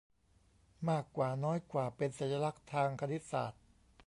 [0.89, 3.61] มากกว่าน้อยกว่าเป็นสัญลักษณ์ทางคณิตศาสตร์